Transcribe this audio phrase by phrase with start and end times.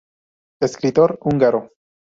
[0.67, 1.69] Escritor húngaro.